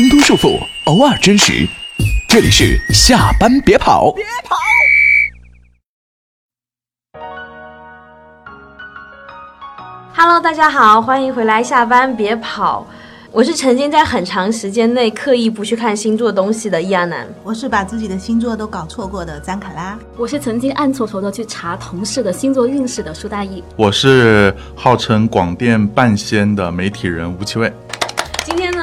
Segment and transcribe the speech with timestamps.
[0.00, 1.68] 挣脱束缚，偶尔真实。
[2.26, 4.56] 这里是下班别跑，别跑。
[10.14, 12.86] Hello，大家好，欢迎回来，下班别跑。
[13.30, 27.70] 我是曾经在很长时间内刻意不去看星座东西的易安南，我是把自己的星座都搞错过的张卡拉，我是曾经暗搓搓的去查同事的星座运势的苏大义，我是号称广电半仙的媒体人吴奇卫。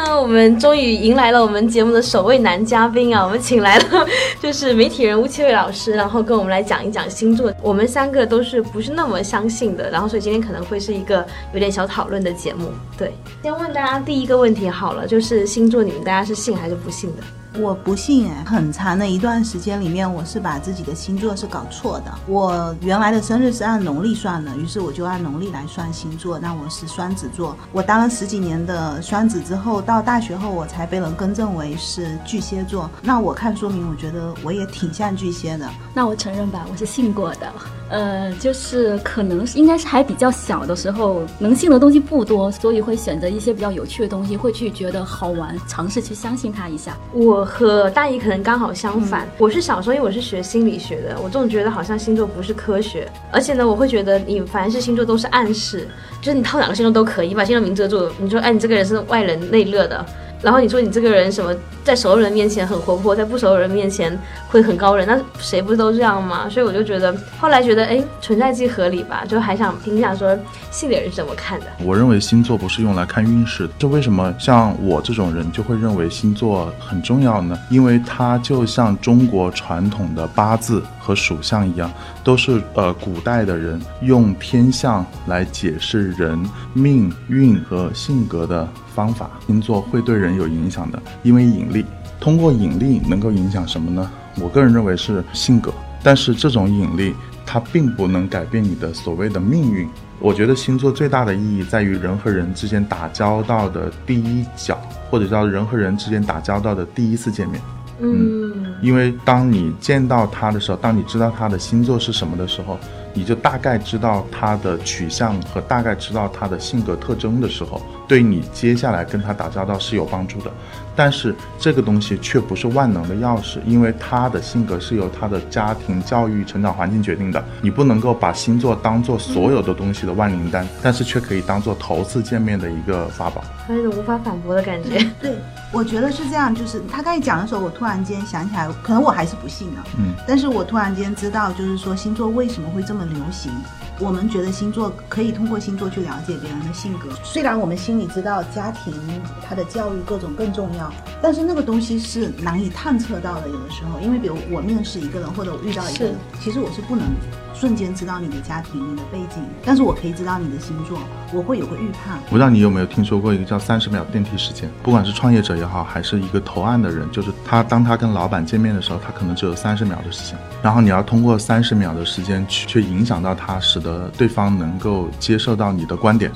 [0.08, 3.22] 那，我们终于迎来了我们节目的首位男嘉宾啊！
[3.28, 4.08] 我们请来了
[4.42, 7.54] 就是媒体人吴奇伟老师，然后跟我们来讲一讲星座。
[7.62, 12.70] 我们三个都是不是那么相信的，然后所以今天可能会是一个有点小讨论的节目。
[12.98, 17.24] 对，先问大家第一个问题好了，就是星座，你们大家是信还是不信的？
[17.60, 22.14] 我不信哎，很长的一段时间里面，我是把自己的星座是搞错的。
[22.28, 26.38] 我原来的生日是按农历算的，于是我就按农历来算星座。
[26.38, 32.90] 那我是双子座，我当了十几年的双子之后，到大学后我才被人更正为是巨蟹座。
[33.02, 35.68] 那我看说明，我觉得我也挺像巨蟹的。
[35.94, 37.52] 那我承认吧，我是信过的。
[37.90, 46.98] 呃，就是可能应该是还比较小的时候，能信的东西不多，所以会选择一些比较有趣的东西，会去觉得好玩，尝试去相信它一下。
[47.14, 55.88] 我和大姨可能刚好相反，我是小时候因为我是学心理学的，我总觉得好像星座不是科学，而且呢，我会觉得你凡是星座都是暗示，
[56.22, 60.06] 就是你套哪个星座都可以，你把星座名遮住，你说哎，你这个人是外冷内热的。
[60.42, 66.48] 然后你说你这个人什么，在熟人面前很活泼，在不熟人面前会很高冷，那谁不是都这样吗？
[66.48, 70.38] 所以我就觉得，后来觉得，哎，存在即合理吧，就还想听一下说
[70.70, 71.66] 信的人是怎么看的。
[71.84, 77.58] 我认为星座不是用来看运势的，这为什么像我这种人就会认为星座很重要呢？
[77.70, 81.92] 因为它就像中国传统的八字和属相一样，
[82.24, 86.40] 都是呃古代的人用天象来解释人
[86.74, 88.68] 命运和性格的。
[88.98, 91.86] 方法星座会对人有影响的，因为引力。
[92.20, 94.10] 通过引力能够影响什么呢？
[94.42, 95.72] 我个人认为是性格。
[96.02, 97.14] 但是这种引力
[97.46, 99.88] 它并不能改变你的所谓的命运。
[100.20, 104.80] 我觉得星座最大的意义在于人和人之间打交道的第一角，
[105.12, 107.62] 或者叫人和人之间打交道的第一次见面。
[108.00, 112.80] 嗯，因为当你见到他的时候，当你知道他的星座是什么的时候。
[113.18, 120.52] 你就大概知道他的取向和大概知道他的性格特征的时候，对你接下来跟他打交道是有帮助的。
[120.98, 127.42] 但是这个东西却不是万能的钥匙，因为他的性格是由他的家庭教育、成长环境决定的。
[127.62, 133.44] 你不能够把星座当做所有的东西的万灵丹，但是却可以当做头次见面的一个法宝。
[133.70, 135.06] 有一种无法反驳的感觉。
[135.22, 135.38] 对，
[135.72, 136.54] 我觉得是这样。
[136.56, 139.86] 就是他刚才讲的时候，我突然间想起来，可能我还是不信啊。
[140.00, 140.16] 嗯。
[140.28, 143.52] 但是我突然间知道，就是说星座为什么会这么流行。
[144.00, 148.94] 我们觉得星座可以通过星座去了解别人的性格，虽然我们心里知道家庭、
[149.42, 150.87] 他的教育各种更重要，
[151.22, 153.48] 但是那个东西是难以探测到的。
[153.48, 157.06] 有的时候，因为比如我面试一个人，或者我遇到一个人，其实我是不能
[157.54, 161.00] 瞬间知道你的家庭、你的背景，但是我可以知道你的星座，
[161.34, 162.20] 我会有个预判。
[162.30, 164.70] 不知道你有没有听说过一个叫三十秒电梯时间？
[164.84, 176.32] 不管是创业者也好，还是一个投案的人，就是他当他跟老板见面的时候，他可能只有三十秒的时间，然后你要通过三十秒的时间去去影响到他，使得呃，对方能够接受到你的观点。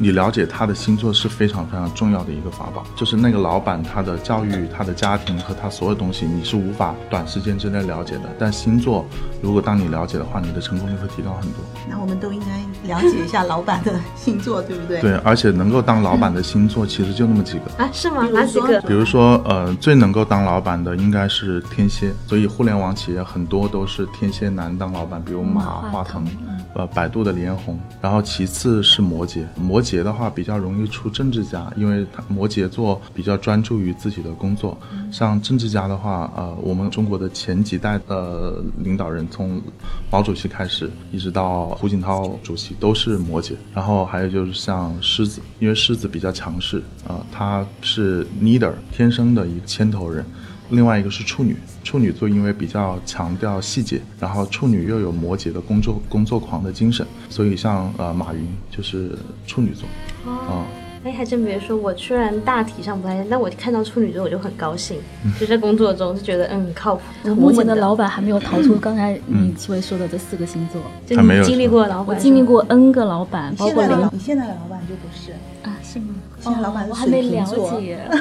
[0.00, 8.22] 你了解他的星座是非常非常重要的一个法宝，就是那个老板他的教育、他的家庭和他所有东西，你是无法短时间之内了解的。
[8.38, 9.04] 但星座，
[9.42, 11.60] 如果当你了解的话，你的成功率会提高很多。
[11.90, 15.00] 那我们都应该了解一下老板的星座，对不对？
[15.00, 17.90] 对，而且能够当老板的星座其实就那么几个啊？
[17.92, 18.28] 是吗？
[18.32, 18.80] 哪几个？
[18.82, 26.24] 比如说，呃，最能够当老板的应该是天蝎，所以互联网企业很多都是天蝎男当老板，比如马化腾，
[26.74, 27.76] 呃，百度的李彦宏。
[28.00, 29.87] 然后其次是摩羯，摩羯。
[29.88, 34.76] 摩羯的话比较容易出政治家，因为他摩羯座比较专注于自己的工作。
[35.10, 39.58] 像政治家的话，呃，我们中国的前几代的领导人，从
[40.10, 43.54] 毛主席开始，一直到胡锦涛主席都是摩羯。
[43.72, 50.22] 然后还有就是像狮子，因为狮子比较强势啊，他是 leader 天生的一个牵头人。
[50.70, 59.16] 另外一个是处女，处女座因为比较强调细节，然后处女又有摩羯的工作工作狂的精神，所以像呃马云就是
[59.46, 59.88] 处女座。
[60.26, 60.64] 哦，
[61.04, 64.98] 哎，还真别说，我虽然大体上不太，但我看到处女座我就很高兴，
[65.40, 67.34] 就在工作中就觉得嗯靠谱。
[67.34, 74.10] 目前的老板还没有逃出刚才你七位说的这四个星座，就你经历过老板，经历过 N 个老板，包括零。
[74.12, 75.32] 你现在的老板就不是
[75.62, 75.74] 啊？
[75.82, 76.14] 是吗？
[76.40, 77.44] 现在老板我还没了
[77.80, 77.98] 解。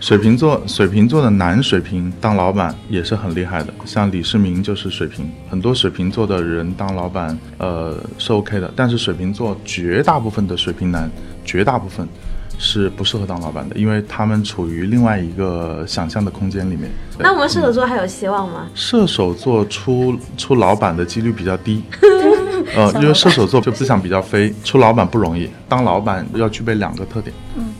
[0.00, 8.72] 水瓶座，水瓶座的男水瓶当老板也是很厉害的，像李世民就是水瓶，很多水瓶座的人当老板，呃是 OK 的。
[8.74, 11.08] 但是水瓶座绝大部分的水瓶男，
[11.44, 12.08] 绝大部分
[12.58, 16.90] 是不适合当老板的，因为他们处于另外一个想象的空间里面。
[17.18, 18.66] 那我们射手座还有希望吗？
[18.74, 21.82] 射手座出出老板的几率比较低，
[22.74, 25.46] 呃，因为射手座就思想比较飞，出老板不容易。
[25.68, 27.34] 当老板要具备两个特点，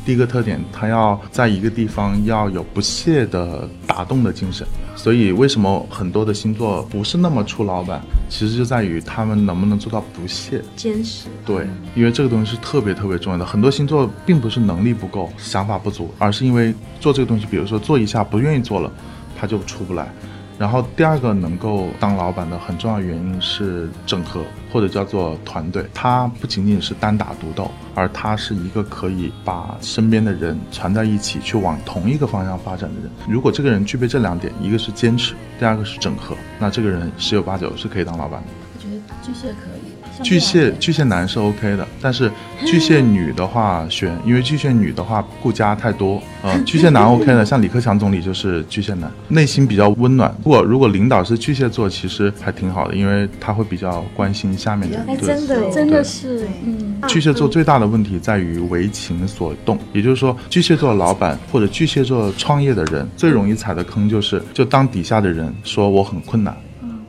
[0.05, 4.67] 第一个特点，他要在一个地方要有不懈的打动的精神。
[4.97, 10.63] 所以为什么很多的星座不是那么出老板，其实就在于他们能不能做到不懈。
[10.77, 11.29] 坚持。
[11.47, 13.47] 对，因为这个东西是特别特别重要的。
[13.47, 18.93] 很多星座并不是能力不够、想法不足，而是因为做这个东西，比如说做一下不愿意做了，
[19.39, 20.13] 他就出不来。
[20.61, 25.87] 然后第二个能够当老板的很重要原因是整合，或者叫做团队。
[25.95, 33.11] 他不仅仅是单打独斗，而他是一个可以把身边的人攒在一起，去往同一个方向发展的人。
[33.27, 38.49] 如果这个人具备这两点，一个是坚持，第二个是整合，那这个人十有八九是可以当老板的。
[38.75, 39.80] 我觉得巨蟹可以。
[40.21, 42.31] 像巨蟹巨蟹男是 OK 的，但是
[42.67, 50.35] 巨蟹女的话选，因为巨蟹女的话顾家太多，呃，巨蟹男 OK 的，像李克强总理就是巨蟹男，内心比较温暖。
[50.45, 55.07] 如果如果领导是巨蟹座，其实还挺好的，因为他会比较关心下面的人。
[55.09, 66.55] 哎，对真的真的是，嗯，巨蟹座最大的问题在于为情所动，也就是说，巨蟹座的老板或者巨蟹座创业的人最容易踩的坑就是，就当底下的人说我很困难，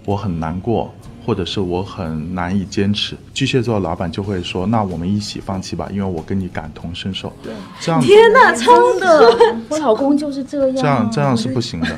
[0.06, 0.94] 我很难过，
[1.26, 7.32] 或者是我很难以坚持，巨蟹座的老板就会说，那我们一起放弃吧，因为我跟你感同身受。
[7.44, 10.76] 对，这样天哪，超真的，我老公就是这样。
[10.76, 11.90] 这样这样是不行的。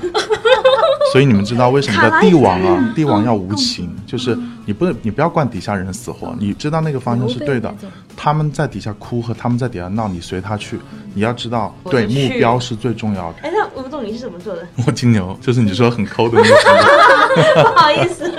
[1.12, 2.92] 所以你们知道为什么叫帝王啊？
[2.96, 7.74] 帝王要无情，就是你不你不要管底下人的死活，你知道那个方向是对的。
[8.16, 10.80] 他们在底下哭和他们在底下闹，你随他去。
[11.14, 13.40] 你要知道，对目标是最重要的。
[13.44, 14.68] 哎，那我不懂你是怎么做的？
[14.88, 17.64] 我金牛就是你说很抠的那个星座。
[17.74, 18.32] 不好意思，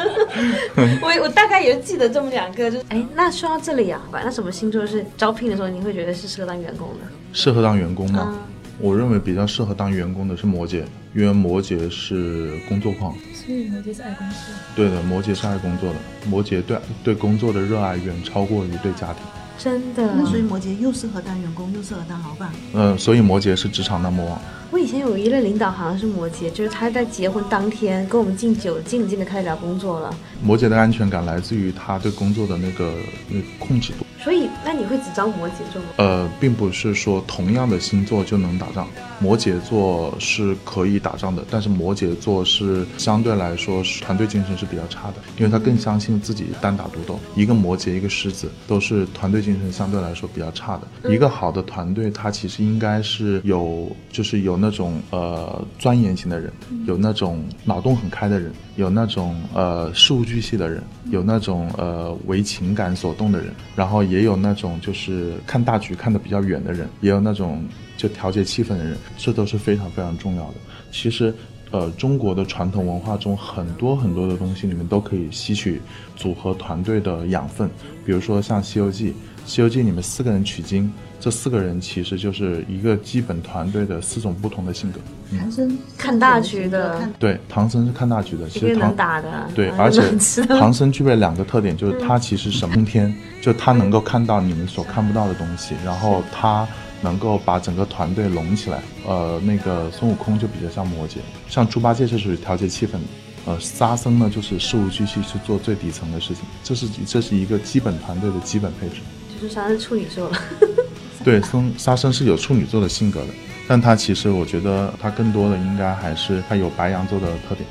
[1.03, 7.07] 我我大概也记得这么两个，就是哎，那说到这里啊，那什么星座是招聘的时候你会觉得是适合当员工的？
[7.33, 8.29] 适合当员工吗？
[8.31, 8.39] 嗯
[8.81, 10.83] 我认为比较适合当员工的是摩羯，
[11.15, 13.15] 因为摩羯是工作狂。
[13.33, 14.51] 所以摩羯是爱公司。
[14.75, 15.97] 对的，摩羯是爱工作的，
[16.29, 19.23] 摩羯对对工作的热爱远超过于对家庭。
[19.57, 22.51] 真的，那所以摩羯又适合当员工，又适合当老板。
[22.75, 24.39] 嗯，所以摩羯是职场 number one。
[24.71, 30.15] 我以前有一任领导好像是摩羯，就是他在结婚当天跟我们敬酒，敬着敬着开始聊工作了。
[30.43, 32.93] 摩羯的安全感来自于他对工作的那个
[33.29, 34.04] 那个控制度。
[34.25, 35.89] 所以，那你会只招摩羯座吗？
[35.99, 38.89] 呃，并不是说同样的星座就能打仗，
[39.21, 47.21] 摩羯座是可以打仗的，但是摩羯座是相对来说是团队精神是比较差的，因为他更相信自己单打独斗。
[47.37, 51.11] 一个摩羯，一个狮子，都是团队精神相对来说比较差的。
[51.13, 56.51] 一个好的团队，它其实应该是有，就是有那种呃钻研型的人，
[56.87, 67.65] 有那种脑洞很开的人，有那种呃事无巨细的人，有那种呃为情感所动的人，然后也也有那种就是看大局看得比较远的人，也有那种
[67.97, 70.55] 就调节气氛的人，这都是非常非常重要的。
[70.91, 71.35] 其实。
[71.71, 75.81] 呃，中国的传统文化中很多很多的东西你们都可以吸取
[76.15, 77.69] 组合团队的养分，
[78.07, 79.09] 比如说像《西游记》，
[79.45, 84.99] 《西游记》里面四个人取经，这四个人其实就是一个基本团队的四种不同的性格。
[85.39, 90.03] 唐僧看大局的对，唐僧是看大局的，其实唐打的，对，啊 而且
[90.47, 96.67] 唐僧具备两个特点，就是他其实什么天，就他能够看到你们所看不到的东西，然后他
[97.03, 98.81] 能够把整个团队拢起来。
[99.07, 101.17] 呃，那个孙悟空就比较像摩羯，
[101.49, 103.01] 像猪八戒是属于调节气氛的。
[103.47, 109.03] 呃，沙僧呢就是事无巨细去做最底层的事情，这是这是一个基本团队的基本配置。
[109.49, 110.39] 就是处女座了。
[111.25, 113.29] 对，僧沙僧是有处女座的性格的，
[113.67, 117.67] 但他其实我觉得他更多的应该还是他有白羊座的特点。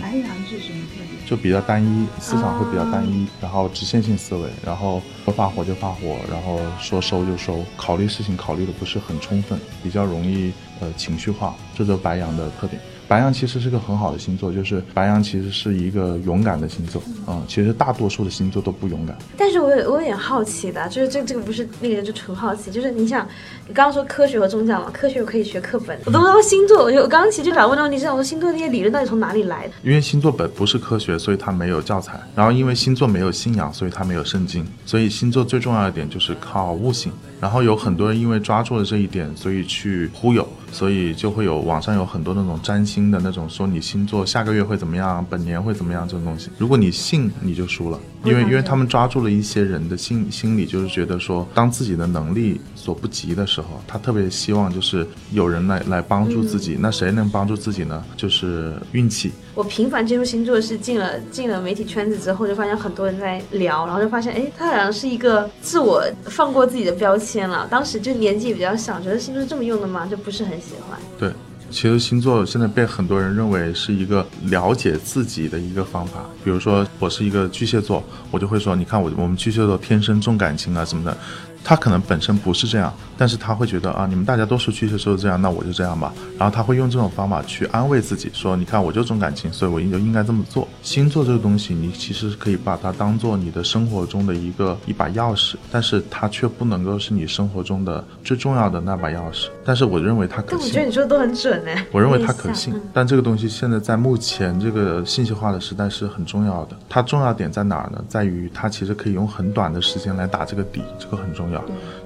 [0.00, 1.10] 白羊是什么特点？
[1.26, 12.80] 就比较单一，思想会比较单一，然后直线性思维，然后说发火就发火，然后说收就收，考虑事情考虑的不是很充分，比较容易呃情绪化，这就是白羊的特点。
[13.08, 19.16] 白羊其实是个很好的星座，就是白羊其实是一个勇敢的星座，嗯，其实大多数的星座都不勇敢。
[19.36, 23.26] 但是我有我有点好奇的，就是这这个不是那个就纯好奇，就是你想，
[23.68, 29.74] 你刚刚说科学和宗教嘛，科学我可以学课本，我都不知道星座，我就我刚刚其实就想问的问题是，我说星座那些理论到底从哪里来的？
[29.82, 32.18] 因为星座本不是科学，所以它没有教材。
[32.34, 34.66] 然后因为星座没有信仰，所以它没有圣经。
[34.84, 37.12] 所以星座最重要的点就是靠悟性。
[37.40, 46.50] 然后有很多人因为抓住了这一点，所以去忽悠，所以就会有网上有很多那种占星的那种说你星座下个月会怎么样，本年会怎么样这种东西。
[46.56, 56.76] 如果你信，你就输了，因为因为他们抓住了一些人的心心理，就是觉得说当自己的能力所不及的时候，他特别希望就是有人来来帮助自己。
[56.78, 58.04] 那谁能帮助自己呢？
[58.16, 59.32] 就是运气。
[59.56, 67.66] 我频繁接触星座是进了进了媒体圈子之后，就发现很多人在聊，然后就发现，哎，他好像是一个自我放过自己的标签了。
[67.68, 70.06] 当时就年纪比较小，觉得星座是这么用的吗？
[70.06, 70.96] 就不是很喜欢。
[71.18, 71.32] 对。
[71.68, 76.24] 其实星座现在被很多人认为是一个了解自己的一个方法。
[76.44, 78.00] 比如说，我是一个巨蟹座，
[78.30, 81.18] 我就会说，你看我我们巨蟹座天生重感情啊什么的。
[81.68, 86.12] 他可能本身不是这样，但是他会觉得啊，你们大家都是巨蟹座这样，那我就这样吧。
[86.38, 90.68] 然后他会用这种方法去安慰自己，说，你看我就重感情，所以我就应该这么做。
[90.80, 99.48] 星座这个东西，你其实可以把它当做你的生活中的一个一把钥匙，但是它却不能够是你生活中的最重要的那把钥匙。
[99.64, 100.68] 但是我认为它可信。
[100.68, 101.72] 我觉得你说的都很准呢。
[101.90, 106.76] 我认为它可信，但这个东西现在在目前这个信息化的时代是很重要的。
[106.88, 108.04] 它重要点在哪儿呢？
[108.06, 111.55] 在于它其实可以用很短的时间来打这个底，这个很重要。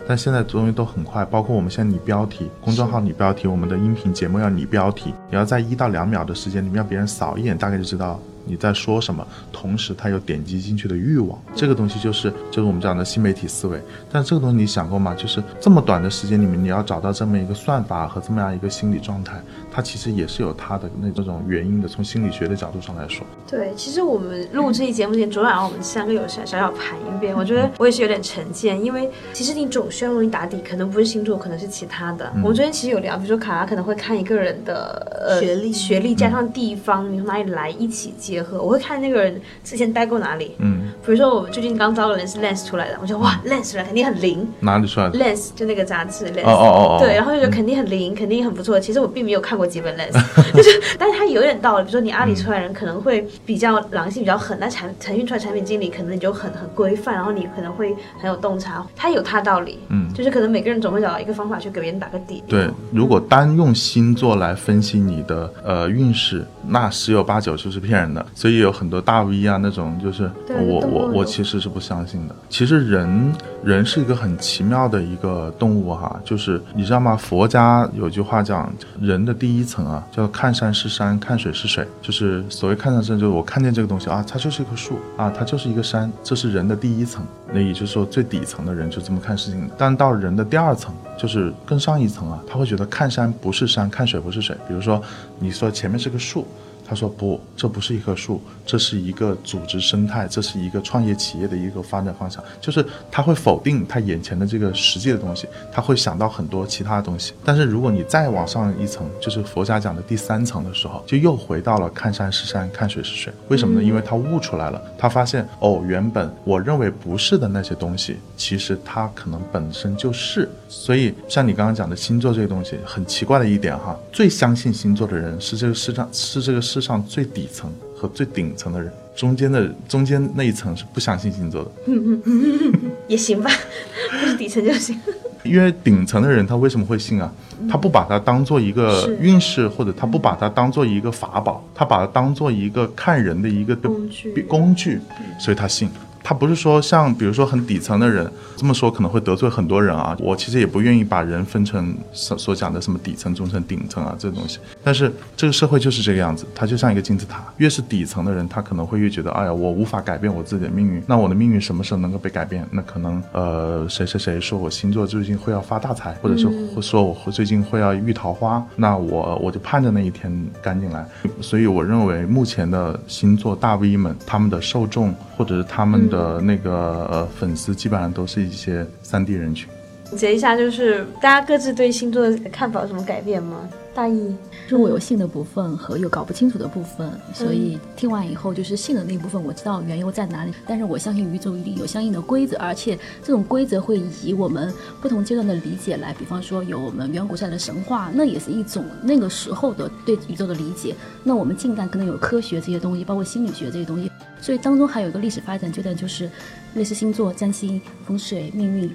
[0.08, 8.20] 但现在东西都很快，包括我们现在拟标题，公众号拟标题，我们的音频节目要拟标题，你要在一到两秒的时间里面让别人扫一眼，大概就知道。
[8.50, 9.24] 你在说什么？
[9.52, 13.80] 同时，他有点击进去的欲望，这个东西就是就是我们讲的新媒体思维。
[14.10, 15.14] 但这个东西你想过吗？
[15.14, 19.40] 就是这么短的时间里面，你要找到这么一个算法和这么样一个心理状态，
[19.70, 21.88] 它其实也是有它的那这种原因的。
[21.90, 32.30] 从心理学的角度上来说，对，其实我们录这期节目前，昨晚上我们三个有小小小盘一遍，我觉得我也是有点成见，因为其实你总需要用于打底，可能不是星座，可能是其他的。
[32.36, 39.20] 我们昨天其实有聊，比如说卡拉可能会看一个人的呃学历，学历加上地方，你从哪里来一起结合，我会看那个。
[39.20, 40.52] 人之前待过哪里？
[40.60, 44.48] 嗯，比如说我最近刚招的人是 Lens 出来的，我觉得哇，Lens 出来肯定很灵。
[44.60, 46.46] 哪里出来的？Lens 就那个杂志 Lens。
[46.46, 46.98] 哦哦哦。
[46.98, 48.80] 对，然后就觉得肯定很灵，肯定很不错。
[48.80, 50.12] 其实我并没有看过几本 Lens，
[50.56, 51.84] 就是，但是它有点道理。
[51.84, 59.80] 比如说你阿里出来人可能会比较狼性比较狠，那产腾讯出来产品经理可能你就很很规范，然后你可能会很有洞察，它有它道理。
[59.90, 62.42] 嗯，就是可能每个人总会找到一个方法去给别人打个底。
[62.48, 68.24] 对，如果单用星座来分析你的呃运势，那十有八九就是骗人的。
[68.34, 69.98] 所以有很多大 V 啊那种。
[70.00, 72.34] 就是我我我其实是不相信的。
[72.48, 73.32] 其实人
[73.62, 77.16] 人是一个很奇妙的一个动物哈，就是你知道吗？
[77.16, 81.86] 佛家有句话讲，人的第一层啊，叫看山是山，看水是水。
[82.00, 87.24] 就是所谓看山是山，就是我看见这个东西啊，它就是一棵树啊，它就是一个山，这是人的第一层。
[87.52, 89.68] 那也就是说，最底层的人就这么看事情。
[89.76, 94.56] 但到人的第二层，就是更上一层啊，他会觉得看山不是山，看水不是水。
[94.68, 95.02] 比如说，
[95.38, 96.46] 你说前面是个树。
[96.90, 102.42] 他说不，这不是一棵树，这是一个组织生态，这是一个创业企业的一个发展方向。
[102.60, 107.32] 就是他会否定他眼前的这个实际的东西，他会想到很多其他的东西。
[107.44, 113.32] 但是如果你再往上一层，就是佛家讲的第三层的时候，就又回到了看山是山，看水是水。
[113.46, 113.86] 为什么呢？
[113.86, 120.50] 因为他悟出来了，他发现哦，原本我认为不是的那些东西，其实它可能本身就是。
[120.68, 126.79] 所以像你刚刚讲的星座这个东西，很奇怪的一点哈，最相信星座的人是这个世上是这个世。
[126.80, 131.70] 上最底层和最顶层的人，中间的中间那一层是不相信星座的。
[131.86, 132.72] 嗯嗯，
[133.08, 133.50] 也行吧，
[134.20, 134.98] 不是底层就行。
[135.42, 137.32] 因为顶层的人他为什么会信啊？
[137.68, 145.00] 他不把它当做一个运势，或者他不把它当做一个法宝，他把它当做一个看人的一个工具，工具，
[145.38, 145.88] 所以他信。
[146.22, 150.16] 他不是说像比如说很底层的人这么说可能会得罪很多人啊。
[150.20, 154.58] 我其实也不愿意把人分成所所讲的什么底层、中层、顶层啊这东西。
[154.84, 161.02] 但是这个社会就是这个样子，它就像一个金字塔，越是底层的人，他可能会越觉得，哎呀，我无法改变我自己的命运。
[161.06, 162.66] 那我的命运什么时候能够被改变？
[162.70, 170.30] 那可能呃谁谁谁说我星座最近会要发大财，或者是会说我最近会要遇桃花，那我我就盼着那一天
[170.62, 171.04] 赶紧来。
[171.40, 176.10] 所以我认为目前的星座大 V 们，他们的受众或者是他们。
[176.10, 179.68] 的那个呃粉丝基本上都是一些三 D 人群。
[180.04, 183.68] 总结一下，就是大家各自对星座的看法有什么改变吗？
[184.00, 184.34] 大意，
[184.66, 200.96] 就我有信的部分和有搞不清楚的部分，所以听完以后，就是信的那部分我知道缘由在哪里，但是我相信宇宙一定有相应的规则，而且这种规则会以我们不同阶段的理解来，比方说有我们远古时代的神话，那也是一种那个时候的对宇宙的理解。
[201.22, 206.30] 那我们近代可能有科学这些东西，包括心理学这些东西，所以当中还有一个历史发展阶段，就是
[206.72, 208.90] 类似星座、占星、风水、命运、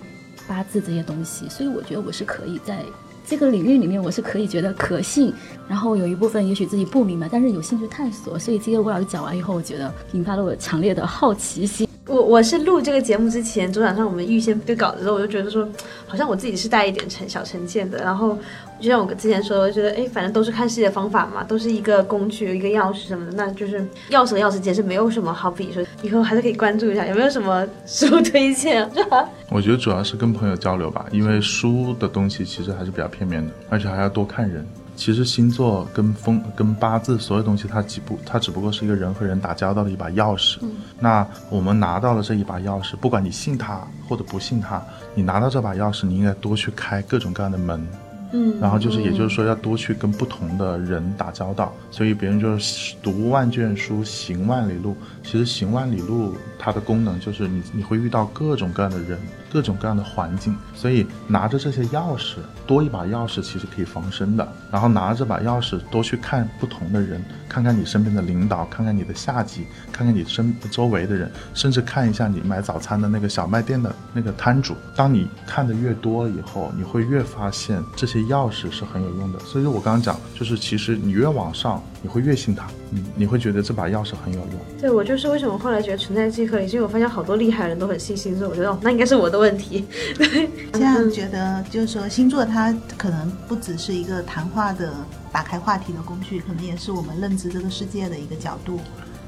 [0.47, 1.47] 八字这些东西。
[1.47, 2.79] 所以我觉得我是可以在。
[3.27, 5.33] 这个领域里面，我是可以觉得可信，
[5.67, 11.87] 然后有一部分也许自己不明白，但是有兴趣探索，所以今天我老师讲完以后，我觉得引发了我强烈的好奇心。
[12.07, 15.67] 我我是录这个节目之前，昨晚上我们预先对稿子的时候，我就觉得说，
[16.05, 17.97] 好像我自己是带一点成小成见的。
[17.97, 18.37] 然后
[18.79, 23.79] 就像我之前说，我觉得哎，反正都是看世界方法嘛，都是一个工具，一个钥匙什么的，那就是
[24.11, 28.87] 钥匙和钥匙间是没有什么好比说，以后还是可以关注一下有没有什么书推荐。
[29.49, 34.63] 我觉得主要是跟朋友交流吧，因为书的东西其实还是比较片面的，而且还要多看人。
[34.95, 40.57] 其实星座跟风跟八字所有东西，它只不它只不过是一个人和人打交道的一把钥匙。
[40.99, 44.81] 那我们拿到了这一把钥匙，不管你信它或者不信它，
[45.13, 47.85] 你拿到这把钥匙，你应该多去开各种各样的门。
[48.33, 51.71] 嗯，然后就是，也就是说，要多去跟不同的人打交道。
[51.91, 54.97] 所以别人就是读万卷书，行万里路。
[55.23, 59.19] 其实行万里路，它的功能就是你你会遇到各种各样的人。
[59.55, 64.45] 各种各样的环境，所以拿着这些钥匙，多一把钥匙其实可以防身的。
[64.69, 74.75] 然后拿着把钥匙，多去看不同的人，看看你身边的领导，看看你的下级，看看你身周围的人，甚至看一下你买早餐的那个小卖店的那个摊主。
[74.93, 79.39] 当你看的越多以后，你会越发现这些钥匙是很有用的。
[79.39, 84.49] 所以我刚刚讲，就是其实你越往上，你会越信他，嗯，你会觉得这把钥匙很有用。
[84.79, 89.39] 对我就是为什么后来觉得存在即合理，因为我发现好多厉害的人都很信星座，我觉得哦，那应该是我的。
[89.39, 89.85] 问题，
[90.15, 94.93] 对， 现在觉得就是说星座它可能不只是一个谈话的
[95.31, 98.79] 打开话题的工具，可能也是我们认知这个世界的一个角度，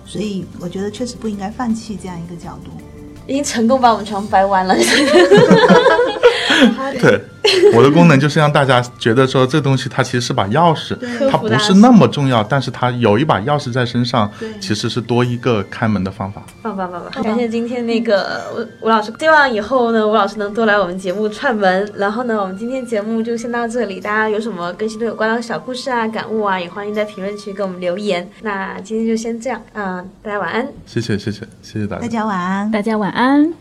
[0.05, 2.71] 所以我觉得确实不应该放弃这样一个角度。
[3.27, 4.75] 已经成功把我们全部掰弯了。
[6.99, 7.21] 对，
[7.73, 10.97] 我的功能就是让大家觉得说这东西它其实是把钥匙，
[11.29, 16.41] 它不是那么重要，但是它有一把钥匙在身上，其实是多一个开门的方法。
[16.61, 17.23] 棒棒棒棒！
[17.23, 18.43] 感谢今天那个
[18.81, 21.89] 吴吴老师，希望以后呢吴老师能多来我们节目串门。
[21.95, 28.27] 然后呢，我们今天节目就先到这里，大家有什么跟星座有关的小故事啊、感悟啊，也欢迎在评论区给我们留言。
[28.41, 30.67] 那今天就先这样，嗯，大家晚安。
[30.85, 33.57] 谢谢谢谢谢谢大家，大家晚安，大家晚安。